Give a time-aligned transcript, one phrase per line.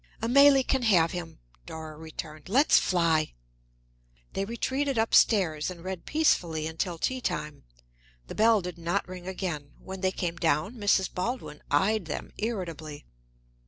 [0.19, 2.49] "Amélie can have him," Dora returned.
[2.49, 3.33] "Let's fly."
[4.33, 7.65] They retreated up stairs and read peacefully until tea time.
[8.25, 9.73] The bell did not ring again.
[9.77, 11.13] When they came down, Mrs.
[11.13, 13.05] Baldwin eyed them irritably.